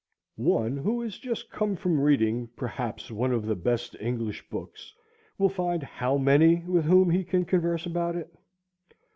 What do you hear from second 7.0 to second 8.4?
he can converse about it?